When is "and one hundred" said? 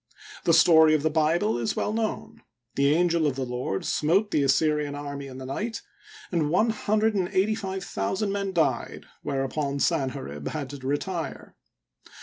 6.31-7.13